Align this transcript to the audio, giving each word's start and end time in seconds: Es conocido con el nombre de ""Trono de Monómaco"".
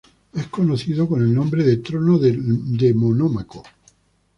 Es 0.33 0.47
conocido 0.47 1.07
con 1.07 1.21
el 1.21 1.31
nombre 1.31 1.63
de 1.63 1.77
""Trono 1.77 2.17
de 2.17 2.33
Monómaco"". 2.95 3.61